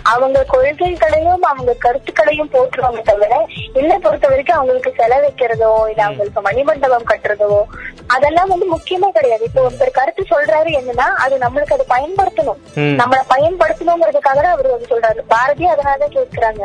[0.02, 3.32] அவங்க கொள்கைகளையும் அவங்க கருத்துக்களையும் போற்றுவாங்க தவிர
[3.72, 7.62] என்னை பொறுத்த வரைக்கும் அவங்களுக்கு செலவைக்கிறதோ இல்ல அவங்களுக்கு மணிமண்டபம் கட்டுறதோ
[8.06, 9.44] அதெல்லாம் வந்து முக்கியமே கிடையாது.
[9.44, 12.60] இப்போ ஒருத்தர் கருத்து சொல்றாரு என்னன்னா அது நம்மளுக்கு அதை பயன்படுத்தணும்.
[13.00, 15.20] நம்மளை பயன்படுத்தணுங்கிறதுக்காக அவர் வந்து சொல்றாரு.
[15.28, 16.64] பாரதி அதனாலதான் கேட்கிறாங்க.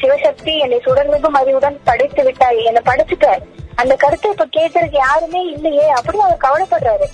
[0.00, 3.28] சிவசக்தி என்னை சுடர்மிகும் அறிவுடன் படைத்து விட்டாய் என்னை படைச்சுட்ட
[3.82, 7.06] அந்த கருத்தை இப்ப கேட்கறதுக்கு யாருமே இல்லையே அப்படின்னு அவர் கவலைப்படுறாரு.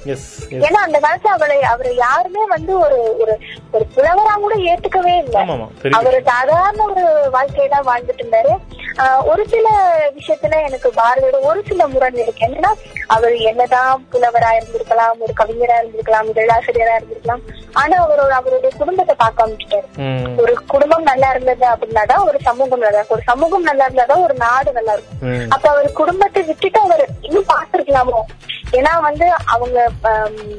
[0.66, 3.34] ஏன்னா அந்த காலத்துல அவளை அவரை யாருமே வந்து ஒரு ஒரு
[3.74, 5.42] ஒரு புலவரா கூட ஏத்துக்கவே இல்லை.
[5.98, 7.04] அவர் சாதாரண ஒரு
[7.36, 8.54] வாழ்க்கையை தான் வாழ்ந்துட்டு இருந்தாரு.
[9.28, 9.66] ஒரு சில
[10.16, 12.44] விஷயத்துல எனக்கு பாரதியோட ஒரு சில முரண் இருக்கு.
[12.46, 12.70] என்னன்னா
[13.08, 17.42] அவர் என்னதான் புலவரா இருந்திருக்கலாம் ஒரு கவிஞரா இருந்திருக்கலாம் இதழாசிரியரா இருந்திருக்கலாம்
[17.74, 22.98] ஆனா அவரோட அவருடைய குடும்பத்தை பார்க்காம விட்டுட்டாரு ம், ஒரு குடும்பம் நல்லா இருந்தது அப்படின்னாதான் ஒரு சமூகம் நல்லா
[22.98, 23.18] இருக்கும்.
[23.18, 25.22] ஒரு சமூகம் நல்லா இருந்தாதான் ஒரு நாடு நல்லா இருக்கும்.
[25.50, 28.20] அப்ப அவர் குடும்பத்தை விட்டுட்டு அவர் இன்னும் பார்த்திருக்கலாமோ?
[28.72, 29.78] ஏன்னா வந்து அவங்க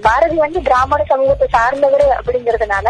[0.04, 2.88] பாரதி வந்து பிராமண சமூகத்தை சார்ந்தவர் அப்படிங்கறதுனால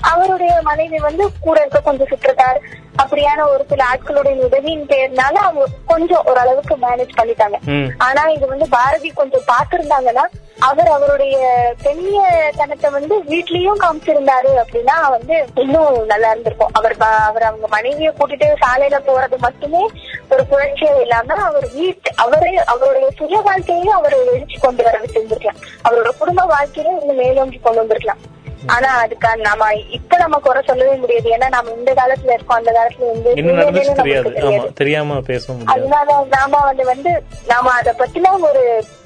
[0.00, 2.60] அவருடைய மனைவி வந்து கூட இருக்க கொஞ்சம் சுற்றத்தார்
[2.96, 7.58] அப்படியான ஒரு சில ஆட்களுடைய உதவியின் பேர்னால அவங்க கொஞ்சம் ஓரளவுக்கு மேனேஜ் பண்ணிட்டாங்க.
[7.96, 10.24] ஆனா இது வந்து பாரதி கொஞ்சம் பார்த்திருந்தாங்கன்னா
[10.58, 11.36] அவர் அவருடைய
[11.82, 16.72] பெண்ணிய தனத்தை வந்து வீட்லயும் காமிச்சிருந்தாரு அப்படின்னா வந்து இன்னும் நல்லா இருந்திருக்கும்.
[16.72, 16.96] அவர்
[17.28, 19.82] அவர் அவங்க மனைவியை கூட்டிட்டு சாலையில போறது மட்டுமே
[20.28, 25.62] ஒரு புரட்சியா இல்லாம அவர் வீட்டு அவரே அவருடைய சுய வாழ்க்கையையும் அவர் எழுச்சி கொண்டு வர வச்சிருந்திருக்கலாம்.
[25.88, 28.22] அவரோட குடும்ப வாழ்க்கையும் இன்னும் மேலோங்கி கொண்டு வந்திருக்கலாம்.
[28.66, 31.30] ஆனா அதுக்கான நாம இப்ப நம்ம குறை சொல்லவே முடியாது.
[31.30, 33.30] ஏன்னா நம்ம இந்த காலத்துல இருக்கோம் அந்த காலத்துல வந்து
[34.74, 35.70] தெரியாம பேச முடியாது.
[35.72, 38.62] அதனால நாம வந்து வந்து நாம அத பத்தின ஒரு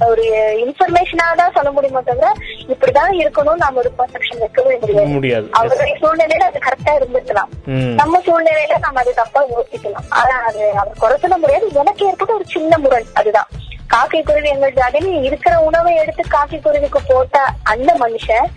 [0.07, 0.25] ஒரு
[0.67, 2.33] இன்ஃபர்மேஷனா தான் சொல்ல முடியுமோ தவிர
[2.69, 5.49] இப்படிதான் இருக்கணும் நாம ஒரு பர்செப்ஷன் வைக்கவே முடியாது.
[5.51, 7.49] அவருடைய சூழ்நிலையில அது கரெக்டா இருந்திருக்கலாம்.
[7.67, 7.95] ம்.
[7.95, 10.09] நம்ம சூழ்நிலையில நம்ம அது தப்பா யோசிக்கலாம்.
[10.09, 11.69] ஆனா அது அவர் குறை சொல்ல முடியாது.
[11.75, 13.51] எனக்கு ஏற்பட்ட ஒரு சின்ன முரண் அதுதான்.
[13.95, 17.37] காக்கை குருவி எங்கள் ஜாதின்னு இருக்கிற உணவை எடுத்து காக்கை குருவிக்கு போட்ட
[17.73, 18.49] அந்த மனுஷன்.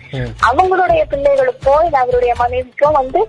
[0.48, 3.20] அவங்களுடைய பிள்ளைகளுக்கோ இல்ல அவருடைய மனைவிக்கோ வந்து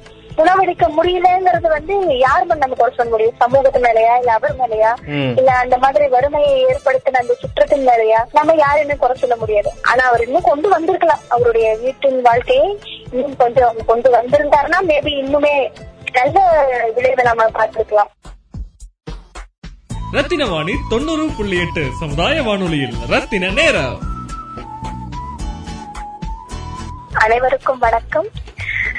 [0.41, 3.38] உணவளிக்க முடியலங்கிறது வந்து யார் மேல நம்ம குறை சொல்ல முடியும்?
[3.41, 4.91] சமூகத்து மேலயா இல்ல அவர் மேலயா.
[5.39, 8.19] இல்ல அந்த மாதிரி வறுமையை ஏற்படுத்தின அந்த சுற்றத்தின் மேலயா?
[8.38, 9.72] நம்ம யாருமே குறை சொல்ல முடியாது.
[9.82, 11.24] ஆனா அவர் இன்னும் கொண்டு வந்திருக்கலாம்.
[11.28, 12.69] அவருடைய வீட்டின் வாழ்க்கையை
[13.12, 15.56] இன்னும் கொஞ்சம் கொண்டு வந்திருந்தாருன்னா மேபி இன்னுமே
[16.19, 16.39] நல்ல
[16.98, 18.12] விளைவை நம்ம பார்த்திருக்கலாம்.
[20.12, 24.00] ரத்தின வாணி தொண்ணூறு புள்ளி எட்டு சமுதாய வானொலியில் ரத்தின நேரம்.
[27.13, 28.28] அனைவருக்கும் வணக்கம்.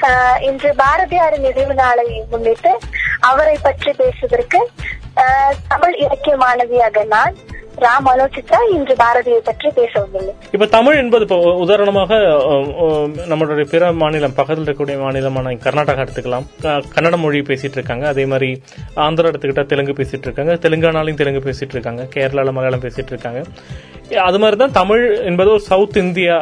[0.01, 2.79] ஆஹ் இன்று பாரதியாரின் நினைவு நாளை முன்னிட்டு
[3.19, 4.71] அவரை பற்றி பேசுவதற்கு
[5.15, 7.35] ஆஹ் தமிழ் இலக்கிய மாணவியாக நான்
[7.83, 12.19] ராம் ஆலோசித்தா இன்று பாரதியை பற்றி பேச வந்துள்ளேன் இப்ப தமிழ் என்பது இப்போ உதாரணமாக
[13.31, 16.45] நம்மளுடைய பிற மாநிலம் பக்கத்தில் இருக்கக்கூடிய மாநிலமான கர்நாடகா எடுத்துக்கலாம்.
[16.95, 18.07] கன்னட மொழி பேசிட்டு இருக்காங்க.
[18.07, 18.49] அதே மாதிரி
[18.95, 20.53] ஆந்திரா எடுத்துக்கிட்டா தெலுங்கு பேசிட்டு இருக்காங்க.
[20.65, 22.03] தெலுங்கானாலையும் தெலுங்கு பேசிட்டு இருக்காங்க.
[22.15, 23.41] கேரளால மலையாளம் பேசிட்டு இருக்காங்க.
[24.27, 26.37] அது மாதிரி தான் தமிழ் என்பது ஒரு சவுத் இந்தியா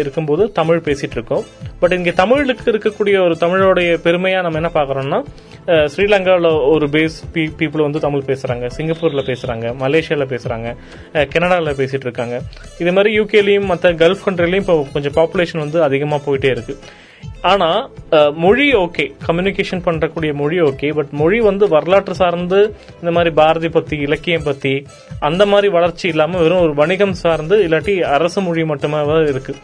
[0.00, 1.44] இருக்கும்போது தமிழ் பேசிட்டு இருக்கோம்.
[1.80, 5.20] பட் இங்க தமிழுக்கு இருக்கக்கூடிய ஒரு தமிழோடைய பெருமையா நம்ம என்ன பாக்குறோம்னா
[5.92, 7.16] ஸ்ரீலங்காவில் ஒரு பேஸ்
[7.58, 10.68] பீப்புள் வந்து தமிழ் பேசுகிறாங்க சிங்கப்பூரில் பேசுகிறாங்க மலேசியாவில் பேசுகிறாங்க
[11.34, 12.36] கனடாவில் பேசிகிட்டு இருக்காங்க.
[12.82, 16.78] இது மாதிரி யூகேலையும் மற்ற கல்ஃப் கண்ட்ரிலையும் இப்போ கொஞ்சம் பாப்புலேஷன் வந்து அதிகமாக போயிட்டே இருக்குது
[17.42, 17.68] ஆனா
[18.42, 19.04] மொழி ஓகே.
[19.26, 20.88] கம்யூனிகேஷன் பண்றக்கூடிய மொழி ஓகே.
[20.98, 22.58] பட் மொழி வந்து வரலாற்று சார்ந்து
[23.00, 24.74] இந்த மாதிரி பாரதி பத்தி இலக்கியம் பத்தி
[25.28, 29.00] அந்த மாதிரி வளர்ச்சி இல்லாம வெறும் ஒரு வணிகம் சார்ந்து இல்லாட்டி அரசு மொழி மட்டுமே
[29.32, 29.54] இருக்கு.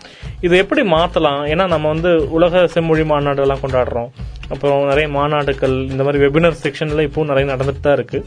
[0.41, 1.43] இது எப்படி மாத்தலாம்?
[1.53, 4.11] ஏன்னா நம்ம வந்து உலக செம்மொழி மாநாடு எல்லாம் கொண்டாடுறோம்.
[4.49, 8.19] அப்புறம் நிறைய மாநாடுகள் இந்த மாதிரி வெபினர் செக்ஷன்ல இப்போ நிறைய நடந்துட்டு தான் இருக்கு.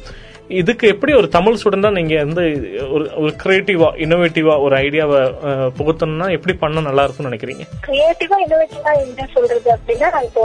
[0.50, 2.44] இதுக்கு எப்படி ஒரு தமிழ் ஸ்டூடெண்டா நீங்க வந்து
[2.96, 5.20] ஒரு ஒரு கிரியேட்டிவா இன்னோவேட்டிவா ஒரு ஐடியாவை
[5.78, 7.66] புகுத்தணும்னா எப்படி பண்ண நல்லா இருக்கும்னு நினைக்கிறீங்க?
[7.88, 10.44] கிரியேட்டிவா இன்னோவேட்டிவா என்ன சொல்றது அப்படின்னா இப்போ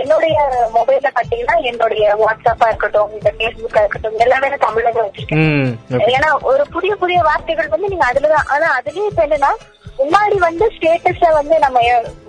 [0.00, 0.36] என்னுடைய
[0.76, 6.08] மொபைல்ல பாத்தீங்கன்னா என்னுடைய வாட்ஸ்அப்பா இருக்கட்டும் இந்த பேஸ்புக்கா இருக்கட்டும் எல்லாமே நான் தமிழ்ல வச்சிருக்கேன்.
[6.16, 9.52] ஏன்னா ஒரு புதிய புதிய வார்த்தைகள் வந்து நீங்க அதுலதான் ஆனா அதுலயே இப்ப என்னன்னா
[9.98, 11.80] முன்னாடி வந்து ஸ்டேட்டஸ வந்து நம்ம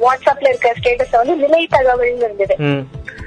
[0.04, 2.56] வாட்ஸ்அப்ல இருக்க ஸ்டேட்டஸ் வந்து நிலை தகவல்னு இருந்தது.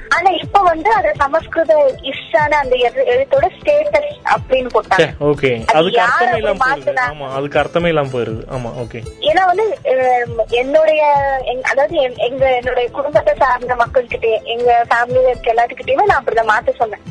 [0.09, 5.07] ஆனா இப்ப வந்து அது சமஸ்கிருத இஷ்டான அந்த எழு- எழுத்தோட ஸ்டேட்டஸ் அப்படின்னு போட்டாங்க.
[5.19, 5.65] ஓகே.
[5.65, 6.93] அது அதுக்கு அர்த்தமே இல்லாம போயிருது?
[6.95, 8.43] ஆமா அதுக்கு அர்த்தமே இல்லாம போயிருது.
[8.51, 8.99] ஆமா ஓகே.
[9.19, 9.77] ஏன்னா வந்து
[10.49, 11.01] என்னுடைய
[11.63, 17.01] அதாவது எங்க என்னுடைய குடும்பத்தை சார்ந்த மக்கள் கிட்டே எங்க ஃபேமிலியில இருக்க எல்லாத்துக்கிட்டயுமே நான் அப்படிதான் மாத்த சொன்னேன்.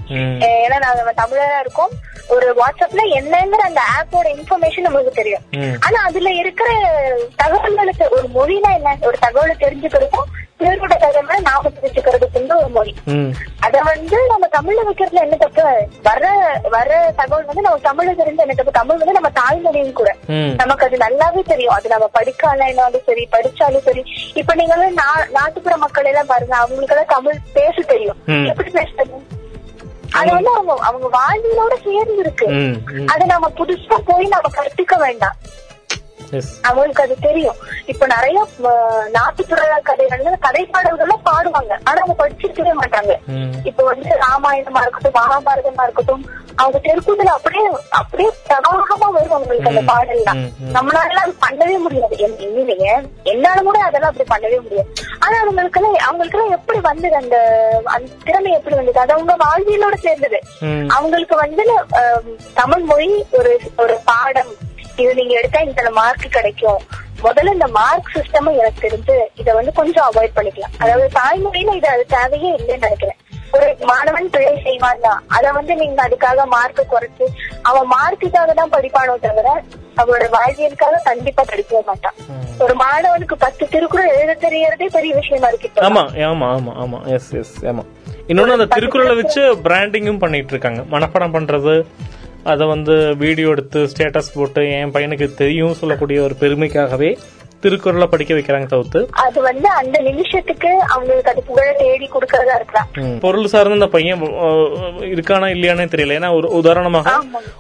[0.41, 1.91] ஏன்னா நாங்க தமிழரா இருக்கோம்.
[2.29, 5.41] ஒரு வாட்ஸ்அப்ல என்னங்கிற அந்த ஆப்போட இன்ஃபர்மேஷன் நம்மளுக்கு தெரியும்.
[5.81, 6.69] ஆனா அதுல இருக்கிற
[7.43, 8.97] தகவல்களுக்கு ஒரு மொழினா என்ன?
[9.01, 12.95] ஒரு தகவலை தெரிஞ்சுக்கிறதுக்கும் பிறரோட தகவலை நாம தெரிஞ்சுக்கிறதுக்கு வந்து ஒரு மொழி.
[13.61, 15.89] அத வந்து நம்ம தமிழ்ல வைக்கிறதுல என்ன தப்பு?
[16.03, 18.73] வர வர தகவல் வந்து நம்ம தமிழ்ல தெரிஞ்ச என்ன தப்பு?
[18.73, 20.15] தமிழ் வந்து நம்ம தாய்மொழியும் கூட.
[20.57, 21.75] நமக்கு அது நல்லாவே தெரியும்.
[21.75, 24.05] அது நம்ம படிக்காலும் சரி படிச்சாலும் சரி.
[24.35, 28.17] இப்ப நீங்க வந்து நா- நாட்டுப்புற மக்கள் எல்லாம் பாருங்க அவங்களுக்கு எல்லாம் தமிழ் பேச தெரியும்.
[28.47, 29.27] எப்படி பேச தெரியும்
[30.13, 32.47] அது வந்து அவங்க அவங்க வாழ்வியலோட சேர்ந்து இருக்கு.
[33.07, 35.37] அது நம்ம புதுசா போய் நம்ம கற்பிக்க வேண்டாம்.
[36.63, 37.57] அவங்களுக்கு அது தெரியும்.
[37.87, 38.47] இப்ப நிறைய
[39.11, 41.73] நாட்டுப்புற கதைகள்ல கதை பாடல்கள்லாம் பாடுவாங்க.
[41.85, 43.13] ஆனா அவங்க படிச்சிருக்கவே மாட்டாங்க.
[43.65, 46.25] இப்ப வந்து ராமாயணமா இருக்கட்டும் மகாபாரதமா இருக்கட்டும்
[46.57, 50.75] அவங்க தெருக்கூத்துல அப்படியே அப்படியே பிரவாகமா வரும் அவங்களுக்கு அந்த ம், ம்.
[50.75, 52.17] நம்மளால அது பண்ணவே முடியாது.
[52.17, 53.09] இல்லைங்க.
[53.23, 54.89] என்னால கூட அதெல்லாம் அப்படி பண்ணவே முடியாது.
[55.19, 57.37] ஆனா அவங்களுக்கு அவங்களுக்கு எல்லாம் எப்படி வந்தது அந்த
[57.85, 59.01] அந்த திறமை எப்படி வந்தது?
[59.01, 60.41] அது அவங்க வாழ்வியலோட சேர்ந்தது.
[60.89, 61.65] அவங்களுக்கு வந்து
[62.55, 64.53] தமிழ் மொழி ஒரு ஒரு பாடம்.
[65.03, 66.81] இது நீங்க எடுத்தா இந்த மார்க் கிடைக்கும்.
[67.25, 70.75] முதல்ல இந்த மார்க் சிஸ்டம் எனக்கு தெரிஞ்சு இத வந்து கொஞ்சம் அவாய்ட் பண்ணிக்கலாம்.
[70.83, 73.21] அதாவது தாய்மொழியில இது அது தேவையே இல்லைன்னு நினைக்கிறேன்.
[73.57, 75.21] ஒரு மாணவன் பிழை செய்வான் தான்.
[75.37, 77.27] அத வந்து நீங்க அதுக்காக மார்க் குறைச்சு
[77.63, 79.49] அவன் மார்க்குக்காக தான் படிப்பானோ தவிர
[80.01, 82.17] அவனோட வாழ்வியலுக்காக கண்டிப்பா படிக்கவே மாட்டான்.
[82.65, 85.71] ஒரு மாணவனுக்கு பத்து திருக்குறள் எழுத தெரியறதே பெரிய விஷயமா இருக்கு.
[85.89, 87.01] ஆமா ஆமா ஆமா ஆமா.
[87.17, 87.85] எஸ் எஸ் ஆமா.
[88.31, 90.83] இன்னொன்னு அந்த திருக்குறளை வச்சு பிராண்டிங்கும் பண்ணிட்டு இருக்காங்க.
[90.95, 91.75] மனப்பாடம் பண்றது
[92.47, 97.11] அதை வந்து வீடியோ எடுத்து ஸ்டேட்டஸ் போட்டு என் பையனுக்கு தெரியும் சொல்லக்கூடிய ஒரு பெருமைக்காகவே
[97.63, 99.01] திருக்குறளை படிக்க வைக்கிறாங்க தவிர்த்து?
[99.23, 102.89] அது வந்து அந்த நிமிஷத்துக்கு அவங்களுக்கு அது புகழ தேடி கொடுக்கறதா இருக்கலாம்.
[103.21, 104.23] பொருள் சார்ந்த அந்த பையன்
[105.13, 106.19] இருக்கானா இல்லையானே தெரியல.
[106.19, 107.15] ஏன்னா ஒரு உதாரணமாக.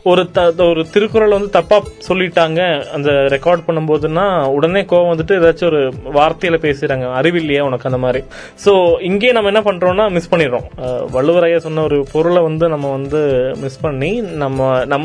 [0.04, 0.22] ஒரு
[0.66, 1.78] ஒரு திருக்குறள் வந்து தப்பா
[2.09, 2.61] சொல்லிட்டாங்க
[2.92, 5.80] அந்த ரெக்கார்ட் பண்ணும்போதுன்னா உடனே கோவம் வந்துட்டு ஏதாச்சும் ஒரு
[6.18, 7.06] வார்த்தையில பேசுறாங்க.
[7.18, 8.22] அறிவில்லையா உனக்கு அந்த மாதிரி.
[8.64, 10.66] சோ இங்கே நம்ம என்ன பண்றோம்னா மிஸ் பண்ணிடுறோம்.
[10.82, 13.20] அஹ், வள்ளுவரையா சொன்ன ஒரு பொருளை வந்து நம்ம வந்து
[13.61, 15.04] மிஸ் பண்ணி நம்ம நம்ம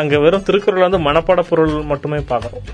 [0.00, 2.64] அங்க வெறும் திருக்குறள் வந்து மனப்பாட பொருள் மட்டுமே பாக்குறோம்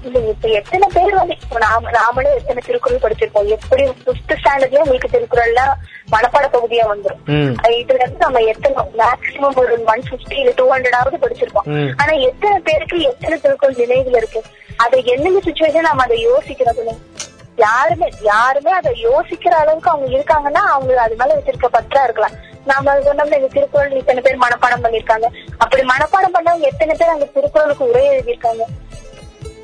[0.56, 3.48] எத்தனை பேர் வந்து நாம நாமளே எத்தனை திருக்குறள் படிச்சிருப்போம்?
[3.48, 5.74] எப்படி பிப்த் ஸ்டாண்டர்ட்லயே உங்களுக்கு திருக்குறள்லாம்
[6.11, 7.20] மனப்பாட பகுதியா வந்துரும்.
[7.26, 7.54] ம்.
[7.56, 11.64] அது இதுல இருந்து நம்ம எத்தனை மேக்சிமம் ஒரு ஒன் பிப்டி இல்ல டூ ஹண்ட்ரடாவது படிச்சிருப்போம்.
[11.64, 11.92] ம்.
[11.96, 14.42] ஆனா எத்தனை பேருக்கு எத்தனை திருக்குறள் நினைவுல இருக்கு?
[14.76, 16.96] அதை என்னென்ன சுச்சுவேஷன் நம்ம அதை யோசிக்கிறது
[17.59, 22.35] யாருமே யாருமே அதை யோசிக்கிற அளவுக்கு அவங்க இருக்காங்கன்னா அவங்க அது மேல வச்சிருக்க பற்றா இருக்கலாம்.
[22.64, 25.26] நாம சொன்னோம்ல இந்த திருக்குறள் இத்தனை பேர் மனப்பாடம் பண்ணிருக்காங்க
[25.59, 28.64] அப்படி மனப்பாடம் பண்ணவங்க எத்தனை பேர் அந்த திருக்குறளுக்கு உரை எழுதியிருக்காங்க?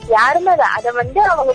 [0.09, 1.53] யாருமே அதை வந்து அவங்க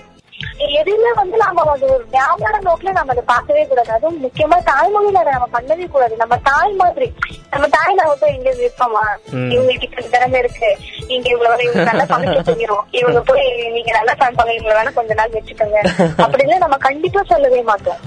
[0.79, 3.91] எதுவுமே வந்து நாம அது ஒரு வியாபார நோக்கில நம்ம அதை பார்க்கவே கூடாது.
[3.91, 6.15] அதுவும் முக்கியமா தாய்மொழியில அதை நம்ம பண்ணவே கூடாது.
[6.17, 7.07] நம்ம தாய் மாதிரி
[7.51, 9.49] நம்ம தாய் நம்ம போய் எங்க விருப்பமா ம்.
[9.51, 10.69] இவங்களுக்கு இப்படி திறமை இருக்கு.
[11.07, 14.53] நீங்க இவ்வளவு இவங்க நல்லா சமைக்க தெரியும் இவங்க போய் நீங்க நல்லா சமைப்பாங்க.
[14.53, 15.79] இவங்க வேணா கொஞ்ச நாள் வச்சுக்கோங்க.
[16.17, 18.01] அப்படின்னு நம்ம கண்டிப்பா சொல்லவே மாட்டோம்.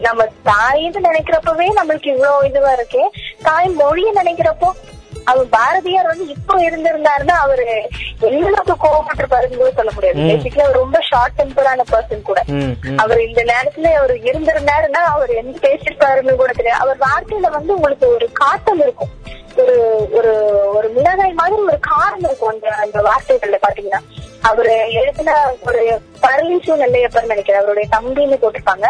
[0.00, 3.02] நம்ம தாயின்னு நினைக்கிறப்பவே நம்மளுக்கு இவ்வளவு இதுவா இருக்கு
[3.42, 4.70] தாய் மொழியை நினைக்கிறப்போ
[5.30, 7.66] அவர் பாரதியார் வந்து இப்போ இருந்திருந்தாருன்னா அவரு
[8.28, 10.26] எந்த அளவுக்கு கோவப்பட்டிருப்பாருன்னு சொல்ல முடியாது.
[10.30, 12.40] பேசிக்கலி அவர் ரொம்ப ஷார்ட் டெம்பரான பர்சன் கூட.
[13.02, 16.82] அவர் இந்த நேரத்துல அவர் இருந்திருந்தாருன்னா அவர் என்ன பேசிருப்பாருன்னு கூட தெரியாது.
[16.84, 19.14] அவர் வார்த்தையில வந்து உங்களுக்கு ஒரு காட்டம் இருக்கும்.
[19.60, 19.76] ஒரு
[20.18, 20.32] ஒரு
[20.76, 24.00] ஒரு மிளகாய் மாதிரி ஒரு காரம் இருக்கும் அந்த அந்த வார்த்தைகள்ல பாத்தீங்கன்னா.
[24.50, 25.30] அவரு எழுதின
[25.68, 25.80] ஒரு
[26.24, 27.60] பரலீசு நெல்லையப்பர் நினைக்கிறேன்.
[27.62, 28.88] அவருடைய தம்பின்னு போட்டிருப்பாங்க.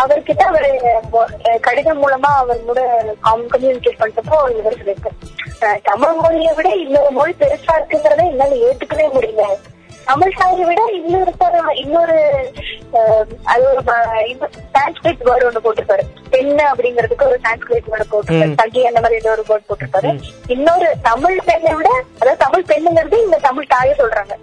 [0.00, 0.70] அவர்கிட்ட அவரு
[1.66, 2.80] கடிதம் மூலமா அவர் கூட
[3.52, 5.18] கம்யூனிகேட் பண்றப்போ இவர் சொல்லியிருக்காரு.
[5.88, 9.44] தமிழ் மொழியை விட இன்னொரு மொழி பெருசா இருக்குங்கிறத என்னால ஏத்துக்கவே முடியல.
[10.08, 11.32] தமிழ் தாயை விட இன்னொரு
[11.82, 12.16] இன்னொரு
[13.52, 13.82] அது ஒரு
[14.74, 16.04] சான்ஸ்கிரிட் வேர்டு ஒண்ணு போட்டிருப்பாரு.
[16.32, 18.54] பெண்ணு அப்படிங்கிறதுக்கு ஒரு சான்ஸ்கிரிட் வேர்டு போட்டிருப்பாரு.
[18.60, 20.10] தகி அந்த மாதிரி ஏதோ ஒரு வேர்டு போட்டிருப்பாரு.
[20.54, 24.36] இன்னொரு தமிழ் பெண்ணை விட அதாவது தமிழ் பெண்ணுங்கிறது இந்த தமிழ் தாயை சொல்றாங்க.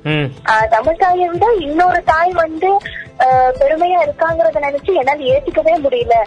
[0.76, 2.72] தமிழ் தாயை விட இன்னொரு தாய் வந்து
[3.60, 6.18] பெருமையா இருக்காங்கறத நினைச்சு என்னால ஏத்துக்கவே முடியல.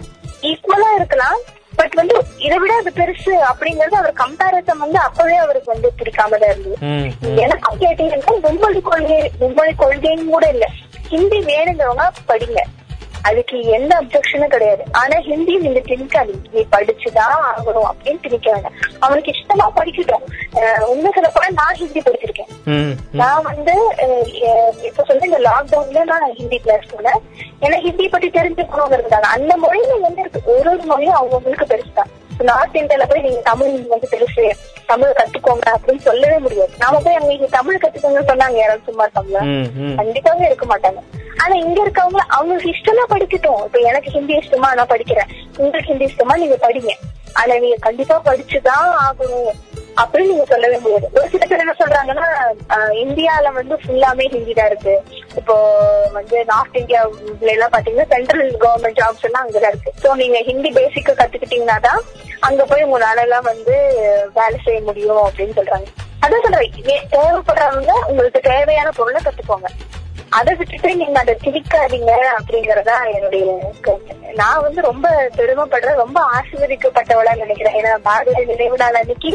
[0.51, 1.41] ஈக்குவலா இருக்கலாம்.
[1.75, 6.51] பட் வந்து இதை விட அது பெருசு அப்படிங்கறது அவர் கம்பேரிசன் வந்து அப்பவே அவருக்கு வந்து பிடிக்காம தான்
[6.51, 6.77] இருந்தது.
[7.43, 10.65] எனக்கு கேட்டீங்கன்னா மும்மொழி கொள்கை மும்மொழி கொள்கைன்னு கூட இல்ல.
[11.09, 12.59] ஹிந்தி வேணுங்கிறவங்க படிங்க.
[13.21, 14.83] அதுக்கு எந்த அப்செக்ஷனும் கிடையாது.
[14.91, 18.77] ஆனா ஹிந்தி நீங்க திணிக்காதீங்க நீ படிச்சுதான் ஆகணும் அப்படின்னு திணிக்க வேண்டாம்.
[18.99, 20.25] அவனுக்கு இஷ்டமா படிக்கட்டும்.
[20.91, 22.95] உண்மை சொல்ல போனா நான் ஹிந்தி படிச்சிருக்கேன்.
[23.11, 23.75] நான் வந்து
[24.87, 27.21] இப்ப சொல்ற இந்த லாக்டவுன்ல நான் ஹிந்தி கிளாஸ் போனேன்.
[27.61, 32.11] ஏன்னா ஹிந்தி பத்தி தெரிஞ்சுக்கணுங்கிறதுக்காக அந்த மொழியில வந்து இருக்கு ஒரு ஒரு மொழியும் அவங்களுக்கு பெருசுதான்.
[32.49, 34.43] நார்த் இந்தியால போய் நீங்க தமிழ் வந்து பெருசு
[34.91, 36.71] தமிழ் கத்துக்கோங்க அப்படின்னு சொல்லவே முடியாது.
[36.77, 39.05] நாம போய் அங்க இங்க தமிழ் கத்துக்கோங்கன்னு சொன்னாங்க யாராவது சும்மா
[39.41, 39.97] ம்.
[39.97, 41.01] கண்டிப்பாவே இருக்க மாட்டாங்க.
[41.37, 43.63] ஆனா இங்க இருக்கவங்க அவங்களுக்கு இஷ்டமா படிக்கட்டும்.
[43.65, 45.29] இப்ப எனக்கு ஹிந்தி இஷ்டமா நான் படிக்கிறேன்.
[45.57, 46.93] உங்களுக்கு ஹிந்தி இஷ்டமா நீங்க படிங்க.
[47.33, 49.51] ஆனா நீங்க கண்டிப்பா படிச்சுதான் ஆகணும்.
[49.99, 51.07] அப்படின்னு நீங்க சொல்லவே முடியாது.
[51.19, 52.27] ஒரு சில பேர் என்ன சொல்றாங்கன்னா
[53.03, 54.95] இந்தியால வந்து ஃபுல்லாமே ஹிந்தி தான் இருக்கு.
[55.39, 55.55] இப்போ
[56.17, 59.93] வந்து நார்த் இந்தியாவுல எல்லாம் பாத்தீங்கன்னா சென்ட்ரல் கவர்மெண்ட் ஜாப்ஸ் எல்லாம் அங்கதான் இருக்கு.
[60.03, 62.01] சோ நீங்க ஹிந்தி பேசிக்க கத்துக்கிட்டீங்கன்னா தான்
[62.49, 63.75] அங்க போய் உங்களால எல்லாம் வந்து
[64.39, 65.89] வேலை செய்ய முடியும் அப்படின்னு சொல்றாங்க.
[66.25, 66.75] அதான் சொல்றேன்.
[67.15, 69.69] தேவைப்படுறவங்க உங்களுக்கு தேவையான பொருளை கத்துக்கோங்க.
[70.37, 73.45] அதை விட்டுட்டு நீங்க அதை திணிக்காதீங்க அப்படிங்கறதா என்னுடைய
[73.85, 74.13] கருத்து.
[74.41, 77.75] நான் வந்து ரொம்ப பெருமைப்படுறேன் ரொம்ப ஆசீர்வதிக்கப்பட்டவளா நினைக்கிறேன்.
[77.79, 79.31] ஏன்னா பாரதிய நினைவு நாள் அன்னைக்கு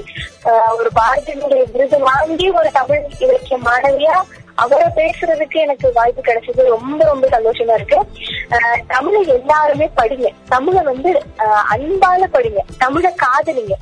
[0.73, 4.17] ஒரு பாரதியினுடைய விருது வாங்கி ஒரு தமிழ் இலக்கிய மாணவியா
[4.55, 6.63] அவரை பேசுறதுக்கு எனக்கு வாய்ப்பு கிடைச்சது.
[6.67, 7.99] ரொம்ப ரொம்ப சந்தோஷமா இருக்கு.
[8.51, 10.29] ஆஹ், தமிழை எல்லாருமே படிங்க.
[10.49, 12.61] தமிழை வந்து ஆஹ், அன்பால படிங்க.
[12.79, 13.75] தமிழை காதலிங்க.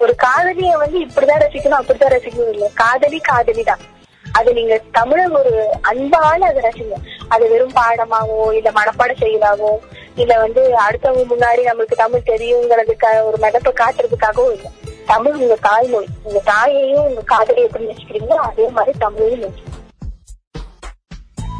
[0.00, 3.84] ஒரு காதலிய வந்து இப்படிதான் ரசிக்கணும் அப்படிதான் ரசிக்கணும் இல்ல காதலி காதலி தான்
[4.24, 5.52] அது நீங்க தமிழ ஒரு
[5.82, 6.96] அன்பால அதை ரசிங்க.
[7.28, 9.70] அது வெறும் பாடமாவோ இல்ல மனப்பாடம் செய்யலாவோ
[10.16, 14.68] இல்ல வந்து அடுத்தவங்க முன்னாடி நம்மளுக்கு தமிழ் தெரியுங்கிறதுக்காக ஒரு மிதப்ப காட்டுறதுக்காகவும் இல்ல.
[15.06, 19.74] தமிழ் உங்க தாய்மொழி உங்க தாயையும் உங்க காதலை எப்படி நினைச்சுக்கிறீங்களோ அதே மாதிரி தமிழையும் நினைச்சுக்கோங்க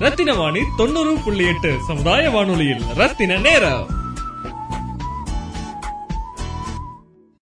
[0.01, 3.85] ரத்தின வாணி தொண்ணூறு புள்ளி எட்டு சமுதாய வானொலியில் ரத்தின நேரம்.